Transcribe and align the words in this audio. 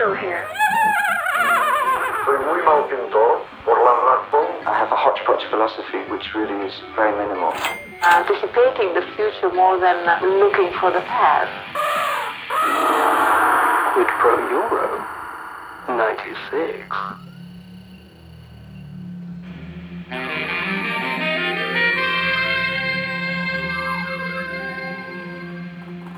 show 0.00 0.14
here. 0.14 0.48
Soy 2.24 2.38
muy 2.40 2.62
mal 2.64 2.88
pintor, 2.88 3.44
por 3.66 3.76
la 3.84 3.92
razón 4.08 4.48
I 4.64 4.72
have 4.80 4.90
a 4.90 4.96
hodgepodge 4.96 5.44
philosophy 5.50 6.00
which 6.10 6.24
really 6.34 6.56
is 6.64 6.72
very 6.96 7.12
minimal. 7.12 7.52
Anticipating 8.00 8.94
the 8.94 9.04
future 9.14 9.52
more 9.52 9.78
than 9.78 10.08
uh, 10.08 10.24
looking 10.24 10.72
for 10.80 10.90
the 10.90 11.04
past. 11.04 11.52
quid 13.92 14.08
pro 14.20 14.40
euro. 14.48 15.04
96. 15.88 16.96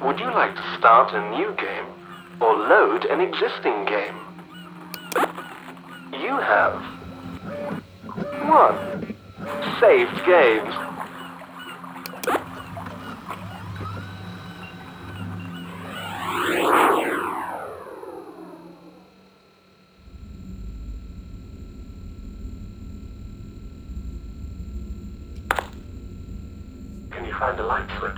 Would 0.07 0.21
you 0.21 0.31
like 0.35 0.55
to 0.55 0.77
start 0.79 1.13
a 1.15 1.31
new 1.37 1.53
game 1.57 2.02
or 2.43 2.57
load 2.57 3.05
an 3.05 3.21
existing 3.21 3.85
game? 3.85 4.19
You 6.13 6.37
have 6.39 6.83
one 8.49 9.15
saved 9.81 10.25
games. 10.27 10.75
Can 27.11 27.25
you 27.27 27.35
find 27.35 27.59
a 27.61 27.67
light 27.67 27.89
switch? 27.99 28.13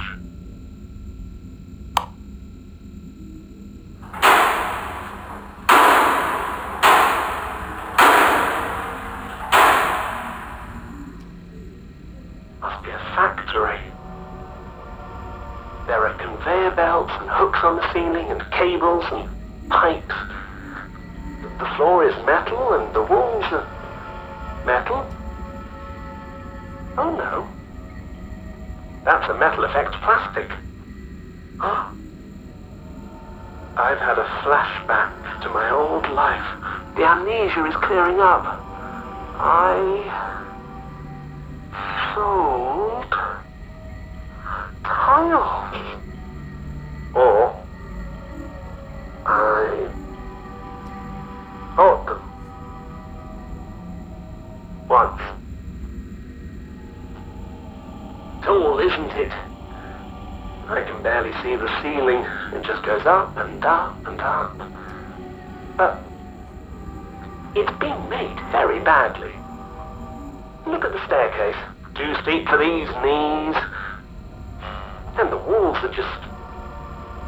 Must 12.61 12.83
be 12.84 12.91
a 12.91 12.98
factory. 13.14 13.78
There 15.86 16.06
are 16.06 16.14
conveyor 16.14 16.70
belts 16.73 17.12
and 17.20 17.28
hooks 17.28 17.54
on 17.65 17.77
the 17.77 17.93
ceiling 17.93 18.31
and 18.31 18.41
cables 18.53 19.05
and 19.11 19.29
pipes. 19.70 20.15
The 21.59 21.67
floor 21.77 22.07
is 22.07 22.15
metal 22.27 22.75
and 22.75 22.95
the 22.95 23.03
walls 23.03 23.45
are 23.51 23.67
metal. 24.67 25.07
Oh 26.98 27.17
no. 27.17 27.48
That's 29.05 29.29
a 29.31 29.35
metal 29.39 29.65
effect 29.65 29.92
plastic. 30.03 30.51
Ah. 31.61 31.92
I've 33.77 33.98
had 33.98 34.19
a 34.19 34.29
flashback 34.45 35.42
to 35.42 35.48
my 35.48 35.70
old 35.70 36.09
life. 36.11 36.47
The 36.97 37.05
amnesia 37.05 37.65
is 37.67 37.75
clearing 37.77 38.20
up. 38.20 38.45
I 39.37 40.05
see 61.44 61.56
the 61.56 61.68
ceiling. 61.82 62.24
It 62.56 62.64
just 62.64 62.82
goes 62.84 63.05
up 63.05 63.36
and 63.36 63.62
up 63.64 64.06
and 64.06 64.20
up. 64.20 64.56
But 65.77 66.00
it's 67.55 67.78
been 67.78 68.08
made 68.08 68.40
very 68.50 68.80
badly. 68.80 69.32
Look 70.66 70.84
at 70.84 70.92
the 70.92 71.05
staircase. 71.05 71.60
Too 71.94 72.14
steep 72.22 72.48
for 72.48 72.56
these 72.56 72.88
knees. 73.05 73.56
And 75.20 75.30
the 75.30 75.36
walls 75.36 75.77
are 75.84 75.92
just 75.92 76.18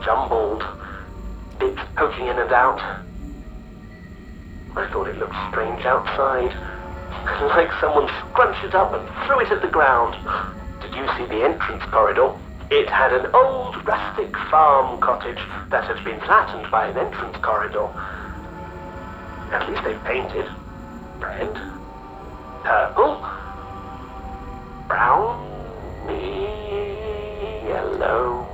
jumbled, 0.02 0.64
bits 1.60 1.80
poking 1.94 2.26
in 2.26 2.38
and 2.38 2.52
out. 2.52 2.80
I 4.76 4.90
thought 4.92 5.08
it 5.08 5.18
looked 5.18 5.36
strange 5.50 5.84
outside. 5.84 6.56
Like 7.26 7.70
someone 7.80 8.08
scrunched 8.30 8.62
it 8.64 8.74
up 8.74 8.92
and 8.94 9.26
threw 9.26 9.40
it 9.40 9.50
at 9.50 9.60
the 9.60 9.68
ground. 9.68 10.14
Did 10.80 10.94
you 10.94 11.06
see 11.16 11.26
the 11.26 11.42
entrance 11.42 11.82
corridor? 11.90 12.36
It 12.68 12.88
had 12.88 13.12
an 13.12 13.26
old 13.32 13.76
rustic 13.86 14.36
farm 14.50 15.00
cottage 15.00 15.38
that 15.70 15.84
had 15.84 16.04
been 16.04 16.18
flattened 16.20 16.68
by 16.70 16.88
an 16.88 16.98
entrance 16.98 17.36
corridor. 17.36 17.86
At 19.52 19.68
least 19.70 19.84
they 19.84 19.94
painted 20.04 20.50
red, 21.20 21.54
purple, 22.64 23.22
brown, 24.88 25.46
yellow. 27.68 28.48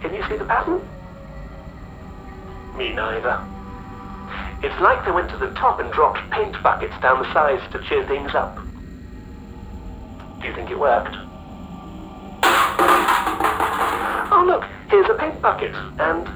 Can 0.00 0.14
you 0.14 0.22
see 0.28 0.36
the 0.36 0.44
pattern? 0.44 0.80
Me 2.78 2.92
neither. 2.94 3.44
It's 4.62 4.80
like 4.80 5.04
they 5.04 5.10
went 5.10 5.30
to 5.30 5.36
the 5.36 5.50
top 5.54 5.80
and 5.80 5.92
dropped 5.92 6.20
paint 6.30 6.62
buckets 6.62 6.94
down 7.02 7.20
the 7.20 7.32
sides 7.32 7.62
to 7.72 7.82
cheer 7.88 8.06
things 8.06 8.36
up. 8.36 8.56
Do 10.42 10.48
you 10.48 10.54
think 10.56 10.70
it 10.70 10.78
worked? 10.78 11.14
Oh, 14.34 14.44
look, 14.44 14.64
here's 14.90 15.08
a 15.08 15.14
paint 15.14 15.40
bucket, 15.40 15.72
and. 16.00 16.26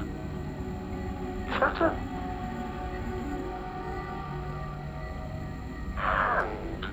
Is 1.51 1.59
that 1.59 1.81
a. 1.81 1.89
hand? 5.97 6.85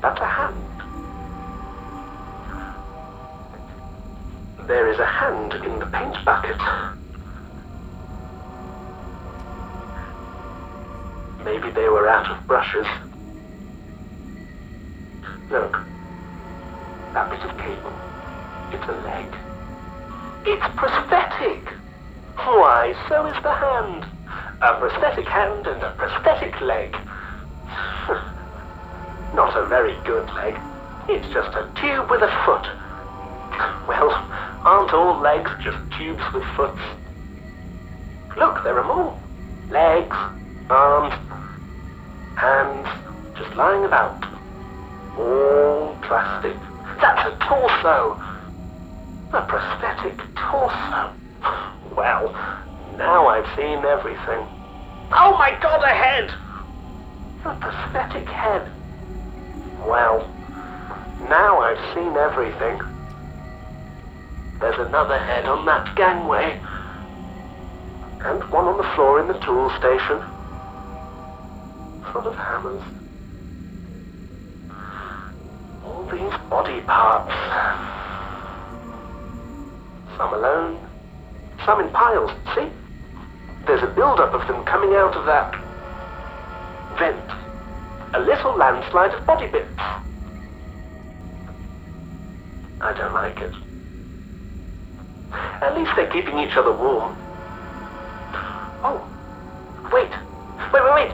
That's 0.00 0.20
a 0.20 0.26
hand. 0.26 0.64
There 4.66 4.90
is 4.90 4.98
a 4.98 5.04
hand 5.04 5.52
in 5.52 5.78
the 5.78 5.86
paint 5.86 6.24
bucket. 6.24 6.93
Maybe 11.44 11.70
they 11.70 11.88
were 11.88 12.08
out 12.08 12.30
of 12.30 12.46
brushes. 12.46 12.86
Look. 15.50 15.78
That 17.12 17.30
bit 17.30 17.42
of 17.42 17.56
cable. 17.58 17.92
It's 18.72 18.88
a 18.88 18.92
leg. 19.04 19.26
It's 20.46 20.74
prosthetic. 20.76 21.68
Why, 22.36 22.94
so 23.08 23.26
is 23.26 23.42
the 23.42 23.52
hand. 23.52 24.06
A 24.62 24.78
prosthetic 24.78 25.26
hand 25.26 25.66
and 25.66 25.82
a 25.82 25.92
prosthetic 25.92 26.60
leg. 26.60 26.92
Not 29.34 29.56
a 29.56 29.66
very 29.66 29.96
good 30.04 30.28
leg. 30.34 30.58
It's 31.08 31.28
just 31.32 31.54
a 31.54 31.70
tube 31.80 32.10
with 32.10 32.22
a 32.22 32.30
foot. 32.44 32.66
Well, 33.86 34.10
aren't 34.64 34.92
all 34.92 35.20
legs 35.20 35.50
just 35.62 35.78
tubes 35.98 36.22
with 36.32 36.44
foots? 36.56 36.80
Look, 38.36 38.64
there 38.64 38.78
are 38.78 38.84
more. 38.84 39.18
Legs, 39.70 40.16
arms, 40.70 41.14
lying 43.56 43.84
about. 43.84 44.22
All 45.18 45.96
plastic. 46.02 46.56
That's 47.00 47.28
a 47.28 47.38
torso. 47.46 48.20
A 49.32 49.46
prosthetic 49.46 50.18
torso. 50.34 51.12
Well, 51.96 52.32
now 52.96 53.26
I've 53.26 53.46
seen 53.56 53.84
everything. 53.84 54.46
Oh 55.12 55.36
my 55.38 55.56
god, 55.60 55.82
a 55.82 55.88
head! 55.88 56.30
A 57.44 57.54
prosthetic 57.60 58.28
head. 58.28 58.70
Well, 59.86 60.28
now 61.28 61.60
I've 61.60 61.94
seen 61.94 62.16
everything. 62.16 62.80
There's 64.60 64.78
another 64.86 65.18
head 65.18 65.44
on 65.44 65.66
that 65.66 65.94
gangway. 65.94 66.60
And 68.20 68.42
one 68.50 68.64
on 68.64 68.78
the 68.78 68.94
floor 68.94 69.20
in 69.20 69.28
the 69.28 69.38
tool 69.40 69.68
station. 69.78 70.22
Full 72.12 72.26
of 72.26 72.34
hammers. 72.34 72.82
All 75.84 76.04
these 76.10 76.22
body 76.50 76.80
parts. 76.82 77.32
Some 80.16 80.32
alone, 80.34 80.78
some 81.64 81.80
in 81.80 81.90
piles. 81.90 82.30
See? 82.54 82.68
There's 83.66 83.82
a 83.82 83.86
build-up 83.94 84.34
of 84.34 84.46
them 84.46 84.64
coming 84.64 84.94
out 84.94 85.16
of 85.16 85.26
that 85.26 85.54
vent. 86.98 87.30
A 88.14 88.20
little 88.20 88.56
landslide 88.56 89.12
of 89.14 89.26
body 89.26 89.46
bits. 89.48 89.78
I 92.80 92.92
don't 92.96 93.14
like 93.14 93.40
it. 93.40 93.54
At 95.32 95.74
least 95.76 95.90
they're 95.96 96.10
keeping 96.10 96.38
each 96.38 96.56
other 96.56 96.72
warm. 96.72 97.16
Oh, 98.84 99.00
wait. 99.92 100.10
Wait, 100.72 100.82
wait, 100.84 100.94
wait. 100.94 101.12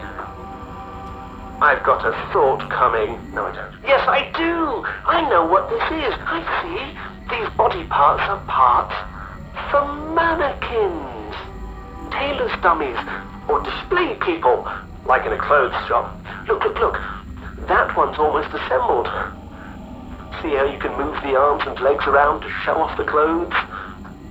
I've 1.62 1.82
got 1.84 2.04
a 2.04 2.12
thought 2.32 2.68
coming. 2.70 3.18
No, 3.32 3.46
I 3.46 3.54
don't. 3.54 3.74
Yes, 3.86 4.06
I 4.08 4.30
do. 4.36 4.59
I 5.06 5.28
know 5.28 5.44
what 5.46 5.68
this 5.70 5.82
is. 5.82 6.14
I 6.26 6.42
see. 6.62 6.80
these 7.30 7.48
body 7.56 7.84
parts 7.84 8.22
are 8.22 8.40
parts 8.46 8.94
for 9.70 9.84
mannequins, 10.14 11.34
tailor's 12.10 12.54
dummies, 12.62 12.98
or 13.48 13.62
display 13.62 14.14
people, 14.20 14.66
like 15.06 15.26
in 15.26 15.32
a 15.32 15.38
clothes 15.38 15.74
shop. 15.86 16.16
Look, 16.48 16.64
look, 16.64 16.78
look. 16.78 16.98
That 17.68 17.96
one's 17.96 18.18
almost 18.18 18.48
assembled. 18.54 19.06
See 20.42 20.56
how 20.56 20.64
you 20.64 20.78
can 20.78 20.96
move 20.96 21.14
the 21.22 21.36
arms 21.36 21.62
and 21.66 21.78
legs 21.80 22.04
around 22.06 22.40
to 22.42 22.50
show 22.64 22.74
off 22.74 22.96
the 22.96 23.04
clothes? 23.04 23.52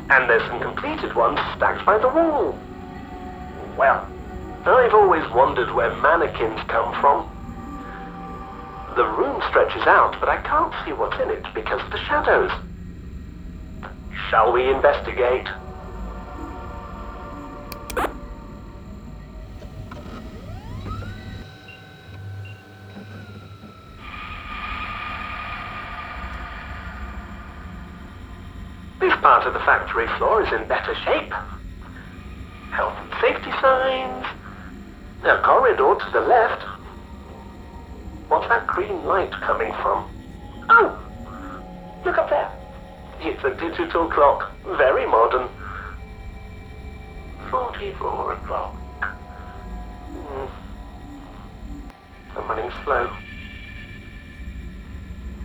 And 0.10 0.30
there's 0.30 0.44
some 0.50 0.60
completed 0.60 1.16
ones 1.16 1.40
stacked 1.56 1.86
by 1.86 2.00
the 2.00 2.10
wall. 2.10 2.58
Well, 3.78 4.08
I've 4.66 4.94
always 4.94 5.24
wondered 5.32 5.74
where 5.74 5.96
mannequins 6.02 6.60
come 6.68 7.00
from. 7.00 7.30
The 8.96 9.06
room 9.06 9.42
stretches 9.50 9.84
out, 9.88 10.18
but 10.20 10.28
I 10.28 10.42
can't 10.42 10.74
see 10.84 10.94
what's 10.94 11.16
in 11.22 11.30
it 11.30 11.46
because 11.54 11.82
of 11.82 11.92
the 11.92 11.98
shadows. 12.06 12.52
Shall 14.30 14.52
we 14.52 14.70
investigate? 14.70 15.48
This 29.00 29.14
part 29.22 29.48
of 29.48 29.54
the 29.54 29.60
factory 29.60 30.08
floor 30.18 30.44
is 30.44 30.52
in 30.52 30.68
better 30.68 30.94
shape. 31.06 31.32
Health 32.72 32.98
and 32.98 33.14
safety 33.22 33.52
signs. 33.62 34.26
A 35.24 35.42
corridor 35.42 35.96
to 35.96 36.12
the 36.12 36.22
left. 36.22 36.69
That 38.50 38.66
green 38.66 39.06
light 39.06 39.32
coming 39.32 39.72
from? 39.74 40.10
Oh! 40.72 40.98
Look 42.04 42.18
up 42.18 42.32
there. 42.32 42.52
It's 43.20 43.44
a 43.44 43.52
digital 43.52 44.10
clock. 44.10 44.52
Very 44.66 45.06
modern. 45.06 45.48
44 47.52 48.34
o'clock. 48.34 48.74
Hmm. 50.16 50.48
I'm 52.36 52.48
running 52.48 52.72
slow. 52.84 53.16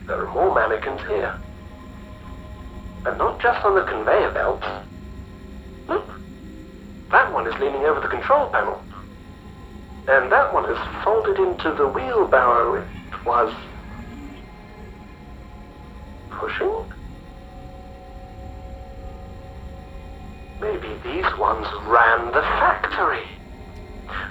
There 0.06 0.24
are 0.24 0.32
more 0.32 0.54
mannequins 0.54 1.02
here. 1.02 1.38
And 3.04 3.18
not 3.18 3.38
just 3.38 3.62
on 3.66 3.74
the 3.74 3.82
conveyor 3.82 4.30
belts. 4.30 4.66
Look. 5.88 6.08
That 7.10 7.30
one 7.34 7.46
is 7.46 7.54
leaning 7.60 7.82
over 7.82 8.00
the 8.00 8.08
control 8.08 8.48
panel. 8.48 8.82
And 10.08 10.32
that 10.32 10.54
one 10.54 10.70
is 10.70 10.78
folded 11.04 11.38
into 11.38 11.74
the 11.74 11.86
wheelbarrow 11.86 12.86
was 13.24 13.54
pushing. 16.30 16.92
Maybe 20.60 20.88
these 21.02 21.38
ones 21.38 21.66
ran 21.86 22.26
the 22.32 22.42
factory. 22.42 23.24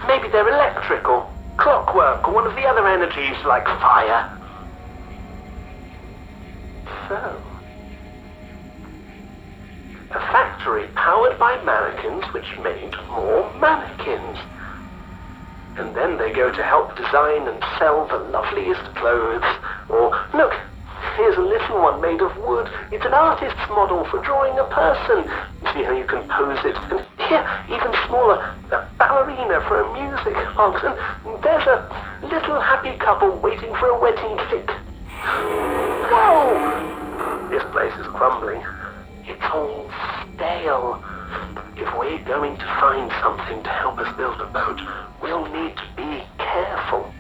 Maybe 0.08 0.30
they're 0.30 0.48
electric 0.48 1.08
or 1.08 1.30
clockwork 1.58 2.28
or 2.28 2.34
one 2.34 2.48
of 2.48 2.56
the 2.56 2.64
other 2.64 2.88
energies 2.88 3.38
like 3.46 3.66
fire. 3.66 4.40
So, 7.08 7.42
a 10.12 10.20
factory 10.32 10.88
powered 10.96 11.38
by 11.40 11.62
mannequins 11.64 12.26
which 12.34 12.58
made 12.64 12.96
more 13.08 13.52
mannequins. 13.60 14.38
And 15.78 15.96
then 15.96 16.18
they 16.18 16.32
go 16.32 16.52
to 16.52 16.64
help 16.64 16.96
design 16.96 17.48
and 17.48 17.64
sell 17.80 18.08
the 18.08 18.20
loveliest 18.30 18.84
clothes. 18.96 19.44
Or, 19.90 20.14
look, 20.34 20.54
here's 21.18 21.38
a 21.38 21.42
little 21.42 21.82
one 21.82 22.00
made 22.00 22.22
of 22.22 22.36
wood. 22.38 22.70
It's 22.92 23.06
an 23.06 23.14
artist's 23.14 23.68
model 23.70 24.06
for 24.06 24.22
drawing 24.22 24.58
a 24.60 24.66
person. 24.70 25.26
See 25.74 25.84
how 25.84 25.98
you 25.98 26.06
can 26.06 26.28
pose 26.30 26.60
it. 26.64 26.78
And 26.94 27.02
here, 27.26 27.44
even 27.70 27.92
smaller, 28.06 28.38
a 28.72 28.88
ballerina 28.98 29.62
for 29.68 29.82
a 29.82 29.88
music 29.94 30.36
box. 30.56 30.84
And 30.86 30.96
there's 31.44 31.66
a 31.66 31.90
little 32.22 32.62
happy 32.62 32.96
couple 33.00 33.40
waiting 33.40 33.74
for 33.82 33.88
a 33.88 34.00
wedding 34.00 34.38
cake. 34.50 34.70
Whoa! 36.14 37.50
This 37.50 37.64
place 37.72 37.94
is 37.98 38.08
crumbling. 38.14 38.62
It's 39.26 39.42
all 39.52 39.90
stale. 40.36 41.02
If 41.76 41.90
we're 41.98 42.24
going 42.26 42.58
to 42.58 42.66
find 42.80 43.12
something 43.22 43.64
to 43.64 43.70
help 43.70 43.98
us 43.98 44.16
build 44.16 44.40
a 44.42 44.46
boat, 44.46 44.80
we'll 45.34 45.46
need 45.52 45.76
to 45.76 45.88
be 45.98 46.22
careful. 46.38 47.12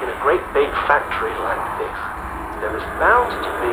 In 0.00 0.08
a 0.08 0.18
great 0.22 0.40
big 0.54 0.70
factory 0.88 1.34
like 1.44 1.60
this, 1.76 1.98
there 2.62 2.74
is 2.76 2.82
bound 2.98 3.30
to 3.44 3.50
be. 3.60 3.70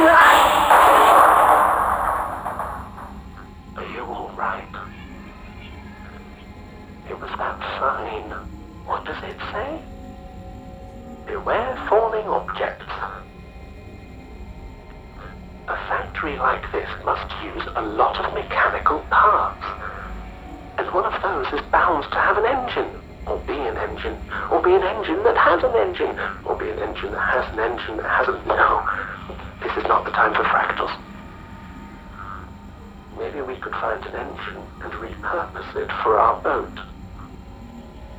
Ah! 0.00 0.27
A 17.78 17.82
lot 17.82 18.18
of 18.18 18.34
mechanical 18.34 18.98
parts. 19.08 19.62
And 20.78 20.90
one 20.90 21.04
of 21.04 21.14
those 21.22 21.46
is 21.54 21.64
bound 21.70 22.02
to 22.10 22.18
have 22.18 22.36
an 22.36 22.44
engine, 22.44 22.90
or 23.24 23.38
be 23.46 23.54
an 23.54 23.76
engine, 23.76 24.18
or 24.50 24.60
be 24.60 24.74
an 24.74 24.82
engine 24.82 25.22
that 25.22 25.36
has 25.38 25.62
an 25.62 25.76
engine, 25.78 26.18
or 26.44 26.56
be 26.58 26.68
an 26.70 26.80
engine 26.80 27.12
that 27.12 27.22
has 27.22 27.46
an 27.54 27.60
engine 27.60 27.96
that 27.98 28.10
hasn't. 28.10 28.42
No, 28.48 28.82
this 29.62 29.70
is 29.76 29.84
not 29.86 30.04
the 30.04 30.10
time 30.10 30.34
for 30.34 30.42
fractals. 30.42 30.90
Maybe 33.16 33.42
we 33.42 33.54
could 33.60 33.72
find 33.72 34.04
an 34.06 34.26
engine 34.26 34.62
and 34.82 34.92
repurpose 34.94 35.76
it 35.76 35.90
for 36.02 36.18
our 36.18 36.42
boat. 36.42 36.74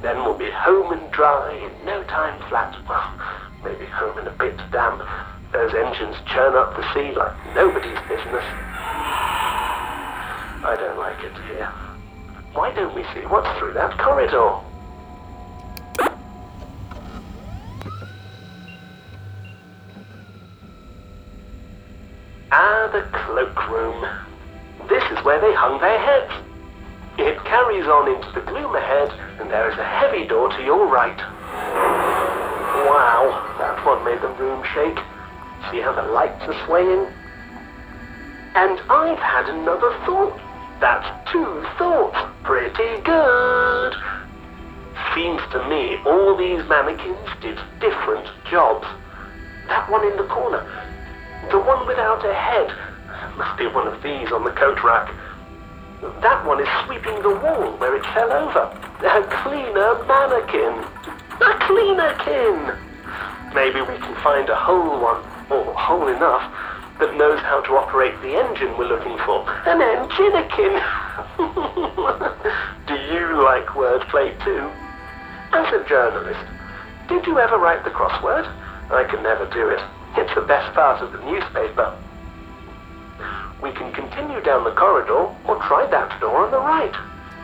Then 0.01 0.23
we'll 0.23 0.37
be 0.37 0.51
home 0.51 0.93
and 0.93 1.11
dry 1.11 1.51
in 1.51 1.85
no 1.85 2.03
time 2.03 2.39
flat. 2.47 2.77
Well, 2.87 3.11
maybe 3.63 3.85
home 3.91 4.19
and 4.19 4.27
a 4.27 4.35
bit 4.39 4.55
damp. 4.71 5.03
Those 5.51 5.73
engines 5.73 6.15
churn 6.31 6.55
up 6.55 6.77
the 6.77 6.93
sea 6.93 7.11
like 7.11 7.35
nobody's 7.55 7.99
business. 8.07 8.45
I 10.61 10.75
don't 10.75 10.97
like 10.97 11.23
it 11.23 11.33
here. 11.47 11.71
Why 12.53 12.73
don't 12.73 12.93
we 12.93 13.03
see 13.13 13.25
what's 13.27 13.47
through 13.57 13.73
that 13.73 13.97
corridor? 13.97 14.59
Ah, 22.51 22.89
the 22.91 23.07
cloakroom. 23.13 24.03
This 24.89 25.03
is 25.11 25.23
where 25.23 25.39
they 25.39 25.53
hung 25.53 25.79
their 25.79 25.97
heads. 25.97 26.33
It 27.17 27.37
carries 27.45 27.85
on 27.85 28.09
into 28.13 28.31
the 28.33 28.41
gloom 28.41 28.75
ahead, 28.75 29.11
and 29.39 29.49
there 29.49 29.71
is 29.71 29.77
a 29.77 29.85
heavy 29.85 30.27
door 30.27 30.49
to 30.49 30.63
your 30.63 30.87
right. 30.87 31.17
Wow, 32.83 33.55
that 33.59 33.85
one 33.85 34.03
made 34.03 34.21
the 34.21 34.33
room 34.43 34.63
shake. 34.73 34.99
See 35.71 35.79
how 35.79 35.93
the 35.93 36.11
lights 36.11 36.41
are 36.43 36.65
swaying? 36.65 37.07
And 38.55 38.79
I've 38.89 39.19
had 39.19 39.47
another 39.47 39.95
thought. 40.05 40.48
That's 40.79 41.31
two 41.31 41.65
thoughts. 41.77 42.17
Pretty 42.43 43.01
good. 43.01 43.93
Seems 45.13 45.41
to 45.51 45.67
me 45.69 45.97
all 46.05 46.37
these 46.37 46.63
mannequins 46.69 47.29
did 47.41 47.59
different 47.79 48.27
jobs. 48.49 48.87
That 49.67 49.89
one 49.91 50.05
in 50.09 50.17
the 50.17 50.27
corner, 50.27 50.63
the 51.51 51.59
one 51.59 51.85
without 51.85 52.25
a 52.25 52.33
head, 52.33 52.71
must 53.37 53.57
be 53.57 53.67
one 53.67 53.87
of 53.87 54.01
these 54.01 54.31
on 54.31 54.43
the 54.43 54.51
coat 54.51 54.83
rack. 54.83 55.13
That 56.21 56.45
one 56.45 56.61
is 56.61 56.69
sweeping 56.85 57.21
the 57.21 57.35
wall 57.35 57.75
where 57.77 57.95
it 57.95 58.05
fell 58.13 58.31
over. 58.31 58.71
A 59.03 59.23
cleaner 59.43 60.03
mannequin. 60.07 60.83
A 61.41 61.53
cleaner 61.67 62.15
kin. 62.23 62.89
Maybe 63.53 63.81
we 63.81 63.97
can 63.99 64.15
find 64.23 64.47
a 64.49 64.55
whole 64.55 65.01
one, 65.01 65.21
or 65.49 65.73
whole 65.73 66.07
enough, 66.07 66.43
that 66.99 67.15
knows 67.15 67.39
how 67.39 67.61
to 67.61 67.71
operate 67.77 68.13
the 68.21 68.35
engine 68.35 68.77
we're 68.77 68.91
looking 68.91 69.17
for. 69.25 69.47
An 69.65 69.79
enginikin. 69.79 70.75
Do 72.87 72.95
you 72.95 73.43
like 73.43 73.67
wordplay 73.71 74.35
too? 74.43 74.69
As 75.51 75.73
a 75.73 75.83
journalist, 75.87 76.45
did 77.07 77.25
you 77.25 77.39
ever 77.39 77.57
write 77.57 77.83
the 77.83 77.89
crossword? 77.89 78.45
I 78.91 79.03
can 79.09 79.23
never 79.23 79.49
do 79.49 79.69
it. 79.69 79.81
It's 80.15 80.33
the 80.35 80.45
best 80.45 80.73
part 80.75 81.01
of 81.01 81.11
the 81.11 81.19
newspaper. 81.25 81.97
We 83.63 83.71
can 83.71 83.91
continue 83.93 84.41
down 84.41 84.63
the 84.63 84.71
corridor 84.71 85.33
or 85.47 85.55
try 85.65 85.87
that 85.89 86.19
door 86.21 86.45
on 86.45 86.51
the 86.51 86.59
right. 86.59 86.93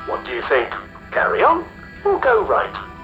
What 0.08 0.24
do 0.26 0.32
you 0.32 0.44
think? 0.50 0.70
Carry 1.12 1.42
on 1.42 1.66
or 2.06 2.20
go 2.20 2.46
right? 2.46 2.95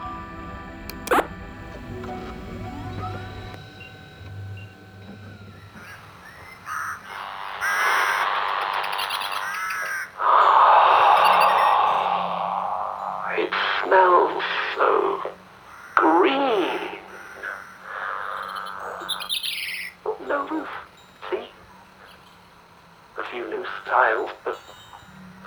Few 23.32 23.46
loose 23.46 23.68
tiles, 23.86 24.30
but 24.44 24.60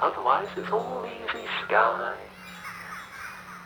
otherwise 0.01 0.49
it's 0.57 0.71
all 0.71 1.07
easy 1.07 1.47
sky. 1.67 2.17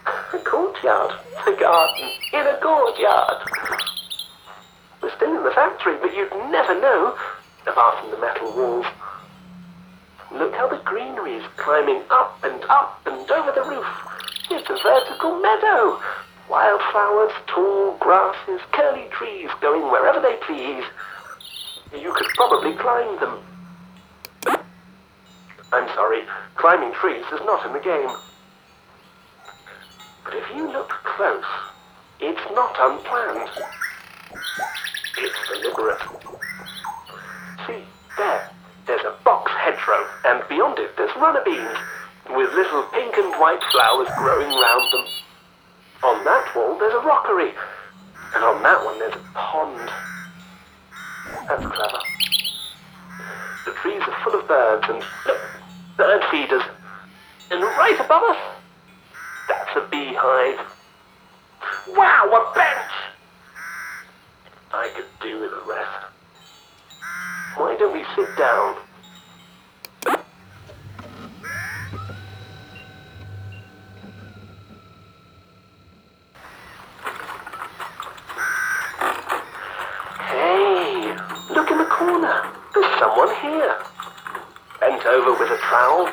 A 0.34 0.38
courtyard, 0.38 1.12
a 1.46 1.52
garden 1.60 2.10
in 2.32 2.46
a 2.46 2.58
courtyard. 2.60 3.46
We're 5.02 5.14
still 5.16 5.36
in 5.36 5.44
the 5.44 5.50
factory, 5.50 5.96
but 6.00 6.14
you'd 6.14 6.32
never 6.50 6.80
know, 6.80 7.16
apart 7.66 8.00
from 8.00 8.10
the 8.10 8.18
metal 8.18 8.56
walls. 8.56 8.86
Look 10.32 10.54
how 10.54 10.68
the 10.68 10.80
greenery 10.84 11.36
is 11.36 11.44
climbing 11.56 12.02
up 12.10 12.42
and 12.42 12.62
up 12.70 13.00
and 13.06 13.30
over 13.30 13.52
the 13.52 13.68
roof. 13.68 13.86
It's 14.50 14.68
a 14.68 14.78
vertical 14.82 15.40
meadow. 15.40 16.00
Wildflowers, 16.48 17.32
tall 17.46 17.96
grasses, 18.00 18.60
curly 18.72 19.08
trees 19.10 19.50
going 19.60 19.90
wherever 19.90 20.20
they 20.20 20.36
please. 20.46 20.84
You 21.92 22.12
could 22.14 22.28
probably 22.36 22.74
climb 22.74 23.20
them. 23.20 23.38
Sorry, 25.98 26.22
climbing 26.54 26.92
trees 26.92 27.24
is 27.32 27.40
not 27.44 27.66
in 27.66 27.72
the 27.72 27.80
game. 27.80 28.08
But 30.22 30.34
if 30.34 30.44
you 30.54 30.70
look 30.70 30.90
close, 31.02 31.42
it's 32.20 32.40
not 32.54 32.76
unplanned. 32.78 33.50
It's 35.18 35.34
deliberate. 35.50 36.00
See, 37.66 37.82
there, 38.16 38.48
there's 38.86 39.04
a 39.06 39.16
box 39.24 39.50
hedgerow, 39.50 40.06
and 40.24 40.48
beyond 40.48 40.78
it 40.78 40.96
there's 40.96 41.10
runner 41.16 41.42
beans, 41.44 41.76
with 42.30 42.54
little 42.54 42.84
pink 42.94 43.16
and 43.16 43.34
white 43.40 43.64
flowers 43.72 44.06
growing 44.18 44.54
round 44.54 44.92
them. 44.92 45.04
On 46.04 46.24
that 46.24 46.54
wall 46.54 46.78
there's 46.78 46.94
a 46.94 47.04
rockery, 47.04 47.50
and 48.36 48.44
on 48.44 48.62
that 48.62 48.84
one 48.84 49.00
there's 49.00 49.14
a 49.14 49.26
pond. 49.34 49.90
That's 51.48 51.66
clever. 51.66 51.98
The 53.66 53.72
trees 53.82 54.02
are 54.06 54.22
full 54.22 54.38
of 54.38 54.46
birds, 54.46 54.84
and 54.88 55.02
look, 55.26 55.57
bird 55.98 56.22
feeders. 56.30 56.62
And 57.50 57.62
right 57.62 57.98
above 58.00 58.22
us, 58.22 58.38
that's 59.48 59.76
a 59.76 59.86
beehive. 59.90 60.60
Wow, 61.88 62.24
a 62.26 62.54
bench! 62.54 62.92
I 64.72 64.88
could 64.94 65.06
do 65.20 65.40
with 65.40 65.52
a 65.52 65.62
rest. 65.68 66.06
Why 67.56 67.76
don't 67.76 67.92
we 67.92 68.04
sit 68.14 68.36
down? 68.38 68.76
Trowel 85.78 86.08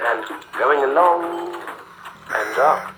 and 0.00 0.24
going 0.58 0.78
along 0.90 1.54
and 2.34 2.58
up 2.58 2.94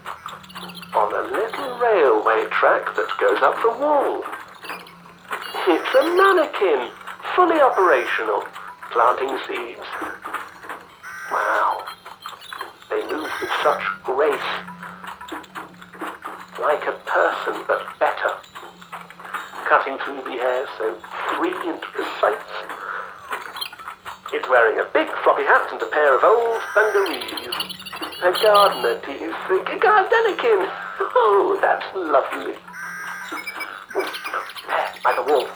on 0.95 1.09
a 1.15 1.23
little 1.33 1.79
railway 1.79 2.45
track 2.51 2.85
that 2.95 3.09
goes 3.19 3.41
up 3.41 3.57
the 3.63 3.73
wall. 3.81 4.23
It's 5.67 5.95
a 5.95 6.05
mannequin, 6.15 6.91
fully 7.35 7.59
operational, 7.59 8.45
planting 8.93 9.39
seeds. 9.49 9.89
Wow. 11.33 11.87
They 12.91 13.01
move 13.11 13.31
with 13.41 13.51
such 13.63 13.83
grace. 14.05 14.51
Like 16.61 16.85
a 16.85 17.01
person, 17.07 17.65
but 17.67 17.83
better. 17.99 18.33
Cutting 19.69 19.97
through 20.05 20.23
the 20.25 20.39
air 20.39 20.67
so 20.77 20.97
free 21.37 21.55
and 21.65 21.81
precise. 21.81 22.84
It's 24.33 24.49
wearing 24.49 24.81
a 24.81 24.89
big 24.93 25.09
floppy 25.23 25.45
hat 25.45 25.69
and 25.71 25.83
a 25.83 25.87
pair 25.87 26.17
of 26.17 26.25
old 26.25 26.63
dungarees. 26.75 27.75
A 28.23 28.33
gardener 28.43 28.99
teeth, 29.05 29.21
a 29.21 29.77
gardenikin. 29.77 30.65
Oh, 31.17 31.59
that's 31.61 31.85
lovely. 31.95 32.55
There, 33.95 34.91
by 35.05 35.15
the 35.15 35.23
wall. 35.23 35.49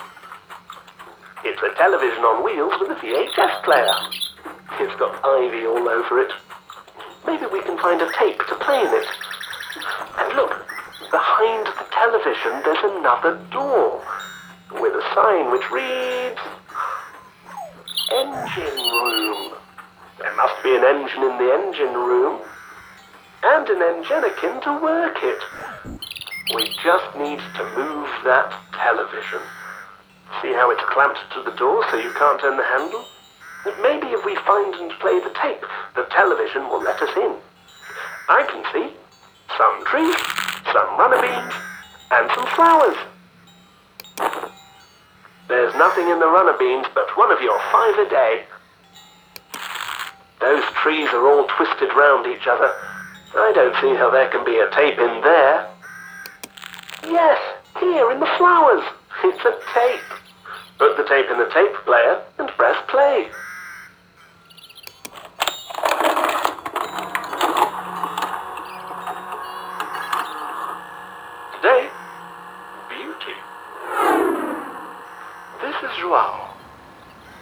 It's 1.45 1.63
a 1.63 1.75
television 1.77 2.23
on 2.25 2.45
wheels 2.45 2.75
with 2.79 2.91
a 2.91 3.01
VHS 3.01 3.65
player. 3.65 3.95
It's 4.81 4.95
got 5.01 5.17
ivy 5.25 5.67
all 5.67 5.89
over 5.89 6.21
it. 6.21 6.33
Maybe 7.27 7.47
we 7.51 7.63
can 7.63 7.79
find 7.79 8.01
a 8.03 8.11
tape 8.19 8.39
to 8.39 8.55
play 8.57 8.81
in 8.81 8.93
it. 8.93 9.09
And 10.19 10.37
look, 10.37 10.53
behind 11.11 11.67
the 11.67 11.87
television 11.91 12.63
there's 12.63 12.85
another 12.85 13.41
door 13.51 14.05
with 14.79 14.93
a 14.93 15.03
sign 15.15 15.51
which 15.51 15.71
reads 15.71 16.39
Engine 18.11 18.81
Room. 18.89 19.53
There 20.19 20.35
must 20.37 20.63
be 20.65 20.75
an 20.75 20.83
engine 20.83 21.23
in 21.29 21.37
the 21.37 21.53
engine 21.53 21.93
room 21.93 22.41
and 23.45 23.69
an 23.69 23.81
enginikin 23.85 24.63
to 24.65 24.73
work 24.83 25.19
it. 25.21 25.43
We 26.55 26.65
just 26.83 27.17
need 27.21 27.39
to 27.61 27.65
move 27.77 28.09
that 28.25 28.49
television. 28.73 29.45
See 30.41 30.53
how 30.57 30.71
it's 30.71 30.83
clamped 30.89 31.21
to 31.35 31.43
the 31.43 31.57
door 31.59 31.85
so 31.91 31.99
you 31.99 32.11
can't 32.17 32.41
turn 32.41 32.57
the 32.57 32.65
handle? 32.65 33.05
Maybe 33.83 34.07
if 34.09 34.25
we 34.25 34.37
find 34.47 34.75
and 34.77 34.91
play 35.01 35.21
the 35.21 35.35
tape, 35.43 35.65
the 35.95 36.09
television 36.11 36.63
will 36.71 36.83
let 36.83 37.03
us 37.03 37.15
in. 37.15 37.37
I 38.31 38.43
can 38.49 38.65
see 38.73 38.97
some 39.59 39.85
trees, 39.85 40.17
some 40.73 40.97
beans, 40.97 41.55
and 42.11 42.31
some 42.35 42.47
flowers. 42.57 42.97
Nothing 45.99 46.13
in 46.13 46.21
the 46.21 46.29
runner 46.29 46.57
beans 46.57 46.87
but 46.95 47.09
one 47.17 47.33
of 47.33 47.41
your 47.43 47.59
five 47.73 47.99
a 47.99 48.09
day. 48.09 48.45
Those 50.41 50.63
trees 50.81 51.09
are 51.09 51.27
all 51.27 51.45
twisted 51.57 51.91
round 51.97 52.25
each 52.25 52.47
other. 52.47 52.73
I 53.35 53.51
don't 53.53 53.75
see 53.83 53.97
how 53.97 54.09
there 54.09 54.29
can 54.29 54.45
be 54.45 54.61
a 54.61 54.71
tape 54.71 54.97
in 54.97 55.21
there. 55.23 55.69
Yes, 57.03 57.41
here 57.81 58.13
in 58.13 58.21
the 58.21 58.31
flowers. 58.39 58.85
It's 59.25 59.45
a 59.45 59.59
tape. 59.75 60.01
Put 60.79 60.97
the 60.97 61.03
tape 61.03 61.27
in 61.33 61.39
the 61.39 61.51
tape 61.53 61.75
player 61.85 62.23
and 62.39 62.49
press 62.51 62.77
play. 62.87 63.27
Today, 71.57 71.91
beauty. 72.89 73.35
This 75.61 75.75
is 75.91 75.97
Joao, 75.99 76.55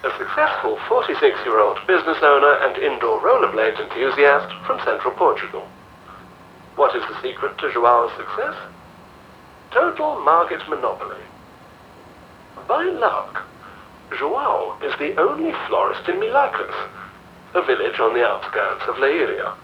a 0.04 0.10
successful 0.16 0.76
46-year-old 0.88 1.86
business 1.86 2.15
owner 2.26 2.58
and 2.66 2.76
indoor 2.82 3.20
rollerblades 3.20 3.80
enthusiast 3.80 4.52
from 4.66 4.82
central 4.84 5.14
Portugal. 5.14 5.66
What 6.74 6.94
is 6.96 7.02
the 7.08 7.22
secret 7.22 7.56
to 7.58 7.70
Joao's 7.70 8.12
success? 8.16 8.56
Total 9.70 10.20
market 10.20 10.60
monopoly. 10.68 11.22
By 12.66 12.84
luck, 12.84 13.46
Joao 14.18 14.76
is 14.82 14.92
the 14.98 15.14
only 15.20 15.52
florist 15.66 16.08
in 16.08 16.18
Milagres, 16.18 16.74
a 17.54 17.62
village 17.62 18.00
on 18.00 18.14
the 18.14 18.26
outskirts 18.26 18.82
of 18.88 18.96
Leiria. 18.96 19.54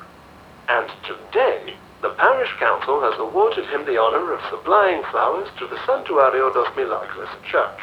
And 0.69 0.88
today, 1.04 1.75
the 2.00 2.11
parish 2.11 2.50
council 2.59 3.00
has 3.02 3.19
awarded 3.19 3.66
him 3.66 3.85
the 3.85 3.99
honor 3.99 4.33
of 4.33 4.40
supplying 4.50 5.02
flowers 5.11 5.49
to 5.59 5.66
the 5.66 5.76
Santuario 5.87 6.52
dos 6.54 6.69
Milagres 6.76 7.28
church. 7.45 7.81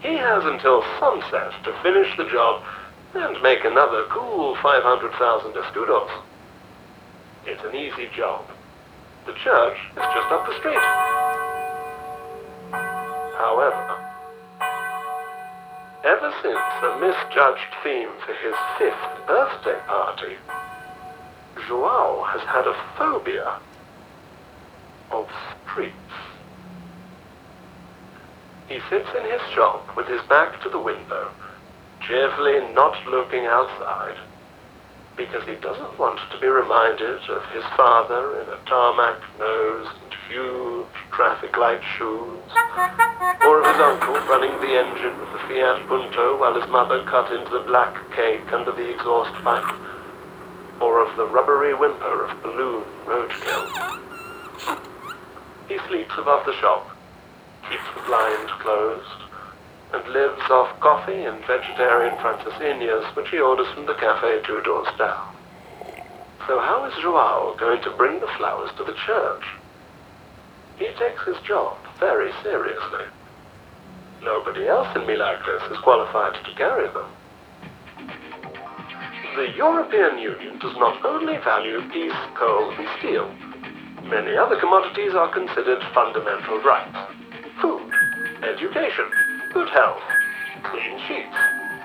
He 0.00 0.14
has 0.14 0.44
until 0.44 0.82
sunset 0.98 1.52
to 1.64 1.82
finish 1.82 2.16
the 2.16 2.28
job 2.28 2.62
and 3.14 3.42
make 3.42 3.64
another 3.64 4.04
cool 4.10 4.56
500,000 4.62 5.52
escudos. 5.52 6.10
It's 7.46 7.62
an 7.64 7.74
easy 7.74 8.08
job. 8.16 8.44
The 9.26 9.34
church 9.34 9.76
is 9.90 9.96
just 9.96 10.32
up 10.32 10.46
the 10.46 10.58
street. 10.58 10.78
However, 13.36 13.98
ever 16.04 16.32
since 16.42 16.58
a 16.82 16.98
misjudged 17.00 17.74
theme 17.82 18.08
for 18.24 18.34
his 18.34 18.54
fifth 18.78 19.26
birthday 19.26 19.78
party, 19.86 20.36
Joao 21.68 22.24
has 22.24 22.40
had 22.42 22.66
a 22.66 22.74
phobia 22.96 23.60
of 25.10 25.28
streets. 25.64 25.94
He 28.68 28.80
sits 28.88 29.08
in 29.16 29.30
his 29.30 29.42
shop 29.54 29.96
with 29.96 30.06
his 30.06 30.22
back 30.28 30.62
to 30.62 30.68
the 30.68 30.78
window, 30.78 31.30
cheerfully 32.06 32.60
not 32.74 32.96
looking 33.06 33.46
outside, 33.46 34.16
because 35.16 35.44
he 35.46 35.54
doesn't 35.56 35.98
want 35.98 36.18
to 36.30 36.40
be 36.40 36.46
reminded 36.46 37.20
of 37.28 37.44
his 37.52 37.64
father 37.76 38.40
in 38.40 38.48
a 38.48 38.58
tarmac 38.66 39.20
nose 39.38 39.86
and 40.02 40.14
huge 40.28 40.86
traffic 41.10 41.56
light 41.56 41.82
shoes, 41.98 42.40
or 43.44 43.60
of 43.60 43.66
his 43.66 43.80
uncle 43.80 44.14
running 44.26 44.52
the 44.60 44.74
engine 44.78 45.20
of 45.20 45.32
the 45.32 45.38
Fiat 45.46 45.86
Punto 45.86 46.38
while 46.38 46.58
his 46.58 46.68
mother 46.70 47.04
cut 47.04 47.30
into 47.32 47.50
the 47.50 47.64
black 47.66 47.94
cake 48.16 48.52
under 48.52 48.72
the 48.72 48.90
exhaust 48.90 49.34
pipe, 49.44 49.74
or 50.80 51.06
of 51.06 51.16
the 51.16 51.26
rubbery 51.26 51.74
whimper 51.74 52.24
of 52.24 52.42
balloon 52.42 52.84
roadkill. 53.06 54.00
He 55.68 55.78
sleeps 55.88 56.14
above 56.18 56.44
the 56.46 56.54
shop, 56.60 56.90
keeps 57.68 57.84
the 57.94 58.02
blind 58.02 58.48
closed, 58.60 59.21
and 59.92 60.08
lives 60.12 60.42
off 60.50 60.78
coffee 60.80 61.24
and 61.24 61.38
vegetarian 61.46 62.16
francesinhas 62.18 63.14
which 63.14 63.28
he 63.30 63.38
orders 63.38 63.66
from 63.74 63.86
the 63.86 63.94
cafe 63.94 64.40
two 64.46 64.60
doors 64.62 64.88
down. 64.98 65.34
So 66.46 66.58
how 66.58 66.84
is 66.86 66.94
Joao 67.02 67.56
going 67.58 67.82
to 67.82 67.96
bring 67.96 68.20
the 68.20 68.32
flowers 68.36 68.70
to 68.76 68.84
the 68.84 68.96
church? 69.06 69.44
He 70.78 70.86
takes 70.98 71.22
his 71.26 71.36
job 71.46 71.76
very 72.00 72.32
seriously. 72.42 73.06
Nobody 74.22 74.66
else 74.66 74.88
in 74.96 75.06
Milagres 75.06 75.62
is 75.70 75.78
qualified 75.78 76.34
to 76.44 76.54
carry 76.54 76.88
them. 76.88 77.06
The 79.36 79.52
European 79.56 80.18
Union 80.18 80.58
does 80.58 80.76
not 80.76 81.04
only 81.04 81.38
value 81.38 81.80
peace, 81.90 82.12
coal, 82.34 82.70
and 82.70 82.88
steel. 82.98 83.26
Many 84.04 84.36
other 84.36 84.58
commodities 84.60 85.14
are 85.14 85.32
considered 85.32 85.82
fundamental 85.94 86.60
rights. 86.60 86.98
Food, 87.60 87.90
education, 88.42 89.06
good 89.52 89.68
health, 89.68 90.00
clean 90.64 90.98
sheets, 91.06 91.36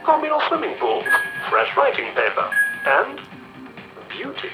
communal 0.06 0.40
swimming 0.48 0.76
pools, 0.80 1.04
fresh 1.50 1.68
writing 1.76 2.08
paper, 2.16 2.48
and 2.88 3.20
beauty. 4.08 4.52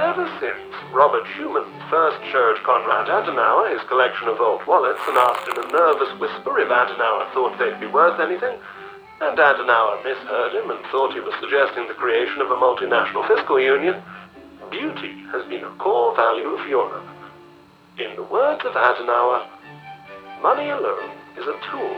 Ever 0.00 0.26
since 0.40 0.74
Robert 0.92 1.24
Schuman 1.34 1.66
first 1.90 2.18
showed 2.32 2.58
Konrad 2.66 3.06
Adenauer 3.06 3.70
his 3.70 3.86
collection 3.88 4.26
of 4.26 4.40
old 4.40 4.66
wallets 4.66 5.00
and 5.06 5.16
asked 5.16 5.46
in 5.46 5.62
a 5.62 5.70
nervous 5.70 6.10
whisper 6.18 6.58
if 6.58 6.68
Adenauer 6.68 7.30
thought 7.32 7.58
they'd 7.58 7.78
be 7.78 7.86
worth 7.86 8.18
anything, 8.18 8.58
and 9.20 9.38
Adenauer 9.38 10.02
misheard 10.02 10.54
him 10.54 10.70
and 10.70 10.84
thought 10.90 11.14
he 11.14 11.20
was 11.20 11.34
suggesting 11.40 11.86
the 11.86 11.94
creation 11.94 12.40
of 12.40 12.50
a 12.50 12.58
multinational 12.58 13.26
fiscal 13.28 13.60
union, 13.60 14.02
beauty 14.70 15.22
has 15.30 15.46
been 15.48 15.62
a 15.62 15.70
core 15.78 16.14
value 16.16 16.48
of 16.48 16.68
Europe. 16.68 17.06
In 17.98 18.14
the 18.16 18.24
words 18.24 18.64
of 18.64 18.74
Adenauer, 18.74 19.46
money 20.42 20.70
alone 20.70 21.17
is 21.38 21.46
a 21.46 21.58
tool. 21.70 21.96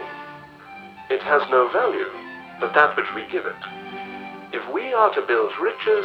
It 1.08 1.22
has 1.22 1.42
no 1.50 1.68
value 1.72 2.20
but 2.60 2.74
that 2.74 2.94
which 2.96 3.08
we 3.14 3.24
give 3.32 3.46
it. 3.46 3.56
If 4.52 4.62
we 4.72 4.92
are 4.92 5.12
to 5.14 5.22
build 5.26 5.50
riches, 5.60 6.04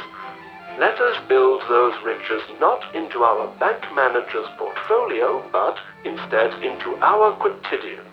let 0.79 0.99
us 0.99 1.17
build 1.27 1.61
those 1.67 1.93
riches 2.03 2.41
not 2.59 2.95
into 2.95 3.23
our 3.23 3.47
bank 3.59 3.83
manager's 3.93 4.47
portfolio, 4.57 5.43
but 5.51 5.77
instead 6.05 6.63
into 6.63 6.95
our 7.03 7.35
quotidian. 7.35 8.05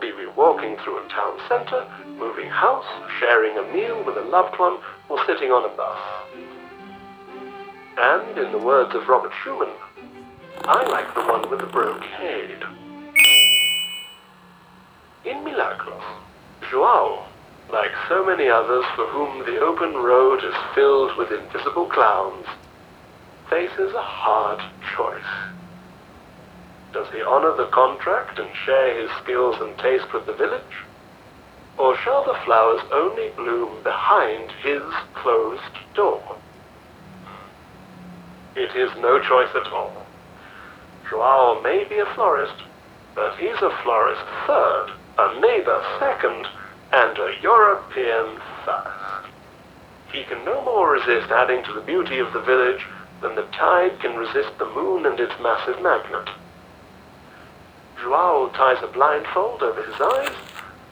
Be 0.00 0.12
we 0.12 0.26
walking 0.34 0.76
through 0.82 1.04
a 1.04 1.08
town 1.08 1.38
center, 1.48 1.86
moving 2.18 2.48
house, 2.48 2.88
sharing 3.20 3.56
a 3.58 3.72
meal 3.72 4.02
with 4.04 4.16
a 4.16 4.22
loved 4.22 4.58
one, 4.58 4.78
or 5.08 5.18
sitting 5.26 5.50
on 5.50 5.70
a 5.70 5.76
bus. 5.76 6.00
And, 7.98 8.38
in 8.38 8.52
the 8.52 8.58
words 8.58 8.94
of 8.94 9.06
Robert 9.06 9.32
Schuman, 9.44 9.70
I 10.64 10.88
like 10.88 11.14
the 11.14 11.20
one 11.20 11.48
with 11.50 11.60
the 11.60 11.66
brocade. 11.66 12.64
In 15.24 15.44
Milagres, 15.44 16.02
Joao, 16.68 17.24
like 17.70 17.92
so 18.08 18.26
many 18.26 18.48
others 18.48 18.84
for 18.96 19.06
whom 19.06 19.46
the 19.46 19.60
open 19.60 19.94
road 19.94 20.42
is 20.42 20.54
filled 20.74 21.16
with 21.16 21.30
invisible 21.30 21.86
clowns, 21.86 22.44
faces 23.48 23.94
a 23.94 24.02
hard 24.02 24.60
choice. 24.96 25.22
Does 26.92 27.06
he 27.14 27.22
honor 27.22 27.54
the 27.56 27.70
contract 27.70 28.40
and 28.40 28.48
share 28.66 29.00
his 29.00 29.10
skills 29.22 29.60
and 29.60 29.78
taste 29.78 30.12
with 30.12 30.26
the 30.26 30.32
village? 30.32 30.82
Or 31.78 31.96
shall 31.98 32.24
the 32.24 32.38
flowers 32.44 32.82
only 32.90 33.28
bloom 33.36 33.80
behind 33.84 34.50
his 34.64 34.82
closed 35.14 35.62
door? 35.94 36.36
It 38.56 38.74
is 38.74 38.90
no 38.98 39.20
choice 39.20 39.54
at 39.54 39.72
all. 39.72 40.04
Joao 41.08 41.60
may 41.62 41.84
be 41.84 42.00
a 42.00 42.06
florist, 42.06 42.60
but 43.14 43.36
he's 43.36 43.62
a 43.62 43.70
florist 43.84 44.22
third, 44.48 44.92
a 45.22 45.40
neighbor 45.40 45.80
second, 46.00 46.48
and 46.92 47.16
a 47.16 47.34
European 47.40 48.40
first. 48.64 49.30
He 50.12 50.24
can 50.24 50.44
no 50.44 50.62
more 50.64 50.90
resist 50.90 51.30
adding 51.30 51.62
to 51.64 51.72
the 51.72 51.80
beauty 51.80 52.18
of 52.18 52.32
the 52.32 52.40
village 52.40 52.84
than 53.20 53.36
the 53.36 53.46
tide 53.52 54.00
can 54.00 54.16
resist 54.16 54.58
the 54.58 54.66
moon 54.66 55.06
and 55.06 55.20
its 55.20 55.32
massive 55.40 55.80
magnet. 55.80 56.28
Joao 58.00 58.48
ties 58.48 58.82
a 58.82 58.88
blindfold 58.88 59.62
over 59.62 59.80
his 59.80 60.00
eyes, 60.00 60.34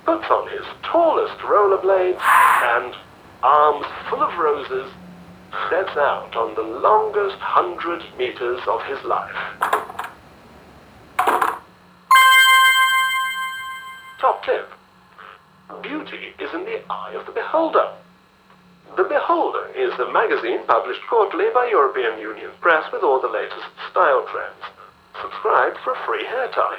puts 0.04 0.30
on 0.30 0.48
his 0.48 0.64
tallest 0.84 1.38
rollerblades, 1.40 2.20
and, 2.22 2.94
arms 3.42 3.86
full 4.08 4.22
of 4.22 4.38
roses, 4.38 4.92
sets 5.68 5.96
out 5.96 6.36
on 6.36 6.54
the 6.54 6.62
longest 6.62 7.38
hundred 7.38 8.04
meters 8.16 8.60
of 8.68 8.80
his 8.84 9.02
life. 9.02 9.89
Beauty 15.82 16.34
is 16.38 16.52
in 16.54 16.64
the 16.64 16.80
eye 16.90 17.12
of 17.12 17.26
the 17.26 17.32
beholder. 17.32 17.92
The 18.96 19.04
Beholder 19.04 19.68
is 19.76 19.92
a 19.98 20.10
magazine 20.12 20.66
published 20.66 21.00
quarterly 21.08 21.46
by 21.54 21.68
European 21.68 22.18
Union 22.18 22.50
Press 22.60 22.90
with 22.92 23.02
all 23.02 23.20
the 23.20 23.28
latest 23.28 23.66
style 23.90 24.26
trends. 24.32 24.64
Subscribe 25.22 25.76
for 25.84 25.92
a 25.92 26.06
free 26.06 26.24
hair 26.24 26.48
tie. 26.48 26.78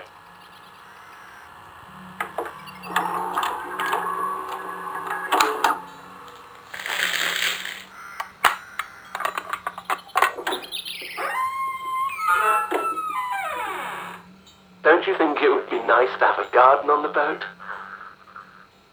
Garden 16.81 16.89
on 16.89 17.03
the 17.03 17.09
boat? 17.09 17.43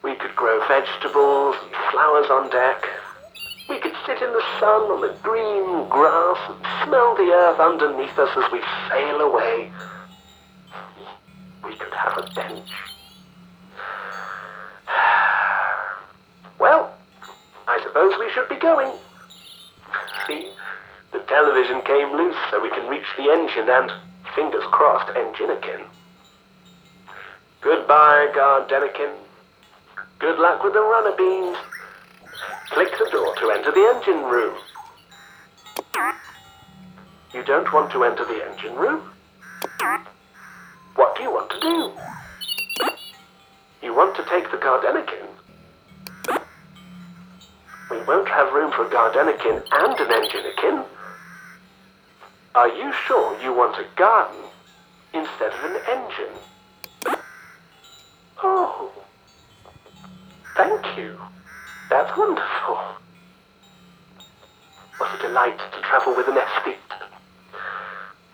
We 0.03 0.14
could 0.14 0.35
grow 0.37 0.61
vegetables 0.68 1.57
and 1.62 1.72
flowers 1.90 2.31
on 2.31 2.51
deck. 2.51 2.85
We 3.68 3.79
could 3.79 3.94
sit 4.07 4.22
in 4.22 4.33
the 4.33 4.42
sun 4.61 4.83
on 4.92 5.01
the 5.01 5.16
green 5.22 5.88
grass 5.88 6.38
and 6.48 6.59
smell 6.85 7.14
the 7.16 7.31
earth 7.33 7.61
underneath 7.61 8.18
us 8.18 8.31
as 8.37 8.53
we 8.53 8.61
sail 8.88 9.20
away. 9.20 9.70
We 11.64 11.74
could 11.77 11.92
have 11.94 12.18
a 12.18 12.35
bench. 12.35 12.70
Well, 16.59 16.92
I 17.68 17.81
suppose 17.85 18.18
we 18.18 18.33
should 18.33 18.48
be 18.48 18.57
going. 18.57 18.90
See, 20.27 20.51
the 21.12 21.20
television 21.20 21.83
came 21.83 22.11
loose 22.16 22.35
so 22.51 22.61
we 22.61 22.68
can 22.70 22.88
reach 22.88 23.07
the 23.16 23.31
engine 23.31 23.70
and, 23.70 23.92
fingers 24.35 24.64
crossed, 24.72 25.16
engine 25.16 25.51
again. 25.51 25.87
Goodbye, 27.61 28.29
Gardenikin. 28.35 29.14
Good 30.21 30.38
luck 30.38 30.62
with 30.62 30.75
the 30.75 30.81
runner 30.81 31.16
beans. 31.16 31.57
Click 32.71 32.90
the 32.99 33.09
door 33.11 33.35
to 33.37 33.51
enter 33.51 33.73
the 33.73 33.94
engine 33.97 34.25
room. 34.25 34.57
You 37.35 37.42
don't 37.44 37.73
want 37.73 37.90
to 37.92 38.05
enter 38.05 38.25
the 38.25 38.49
engine 38.49 38.75
room? 38.77 39.03
What 40.94 41.16
do 41.16 41.23
you 41.23 41.31
want 41.31 41.51
to 41.51 41.61
do? 41.61 41.92
You 43.83 43.94
want 43.94 44.16
to 44.16 44.25
take 44.31 44.51
the 44.51 44.57
Gardenikin? 44.57 45.27
We 47.90 48.03
won't 48.05 48.29
have 48.29 48.53
room 48.53 48.71
for 48.73 48.87
a 48.87 48.90
Gardenikin 48.90 49.62
and 49.73 50.01
an 50.01 50.09
Enginikin. 50.09 50.85
Are 52.55 52.68
you 52.68 52.92
sure 53.07 53.40
you 53.42 53.53
want 53.53 53.77
a 53.79 53.87
garden 53.97 54.42
instead 55.12 55.53
of 55.53 55.64
an 55.64 55.77
engine? 55.88 56.38
Oh, 58.40 58.92
thank 60.57 60.96
you. 60.96 61.18
That's 61.90 62.16
wonderful. 62.16 62.79
What 64.98 65.18
a 65.18 65.22
delight 65.22 65.59
to 65.59 65.81
travel 65.81 66.14
with 66.14 66.29
an 66.29 66.35
esthete. 66.35 66.77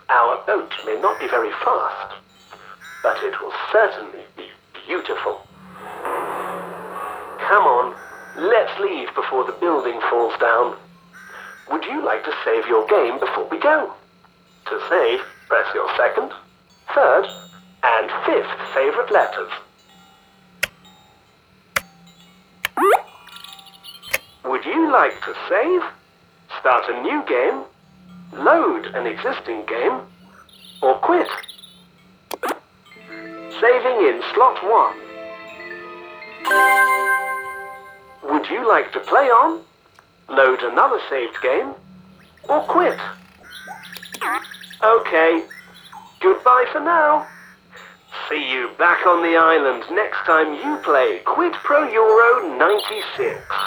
Our 0.09 0.43
boat 0.45 0.71
may 0.85 0.99
not 1.01 1.19
be 1.19 1.27
very 1.27 1.51
fast, 1.63 2.15
but 3.01 3.23
it 3.23 3.41
will 3.41 3.53
certainly 3.71 4.25
be 4.37 4.49
beautiful. 4.85 5.41
Come 7.39 7.65
on, 7.65 7.95
let's 8.37 8.79
leave 8.79 9.13
before 9.15 9.45
the 9.45 9.57
building 9.59 9.99
falls 10.09 10.37
down. 10.39 10.77
Would 11.71 11.85
you 11.85 12.05
like 12.05 12.23
to 12.25 12.33
save 12.43 12.67
your 12.67 12.85
game 12.87 13.19
before 13.19 13.47
we 13.49 13.57
go? 13.59 13.91
To 14.69 14.79
save, 14.89 15.21
press 15.47 15.67
your 15.73 15.89
second, 15.97 16.31
third, 16.93 17.25
and 17.83 18.11
fifth 18.25 18.73
favorite 18.73 19.11
letters. 19.11 19.51
Would 24.47 24.63
you 24.63 24.91
like 24.91 25.19
to 25.23 25.33
save, 25.49 25.81
start 26.59 26.85
a 26.87 27.01
new 27.01 27.23
game, 27.25 27.63
load 28.33 28.85
an 28.93 29.07
existing 29.07 29.65
game, 29.65 30.01
or 30.83 30.95
quit? 30.99 31.27
Saving 33.59 34.05
in 34.05 34.21
slot 34.33 34.63
1. 34.63 34.95
Would 38.31 38.47
you 38.51 38.67
like 38.67 38.91
to 38.93 38.99
play 38.99 39.29
on, 39.29 39.61
load 40.29 40.61
another 40.61 40.99
saved 41.09 41.41
game, 41.41 41.73
or 42.47 42.61
quit? 42.61 42.99
Okay, 44.83 45.43
goodbye 46.19 46.65
for 46.71 46.81
now. 46.81 47.25
See 48.29 48.51
you 48.51 48.69
back 48.77 49.07
on 49.07 49.23
the 49.23 49.37
island 49.37 49.83
next 49.91 50.23
time 50.25 50.53
you 50.53 50.77
play 50.83 51.21
Quid 51.25 51.53
Pro 51.53 51.89
Euro 51.91 52.57
96. 52.57 53.64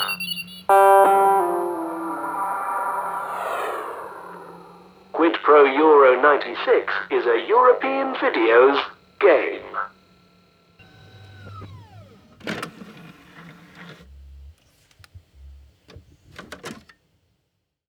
Quid 5.14 5.33
Pro 5.42 5.64
Euro 5.64 6.20
96 6.20 6.92
is 7.11 7.24
a 7.24 7.46
European 7.48 8.14
Videos 8.16 8.78
game. 9.18 9.67